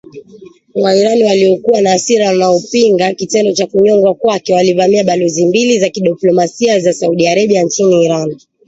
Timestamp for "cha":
3.53-3.67